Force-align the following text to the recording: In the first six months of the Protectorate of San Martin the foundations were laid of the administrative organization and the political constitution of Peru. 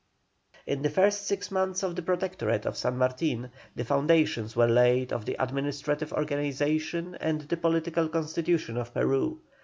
In 0.65 0.81
the 0.81 0.89
first 0.89 1.27
six 1.27 1.51
months 1.51 1.83
of 1.83 1.95
the 1.95 2.01
Protectorate 2.01 2.65
of 2.65 2.75
San 2.75 2.97
Martin 2.97 3.51
the 3.75 3.85
foundations 3.85 4.55
were 4.55 4.65
laid 4.67 5.13
of 5.13 5.25
the 5.25 5.35
administrative 5.39 6.11
organization 6.11 7.13
and 7.21 7.41
the 7.41 7.57
political 7.57 8.09
constitution 8.09 8.77
of 8.77 8.95
Peru. 8.95 9.39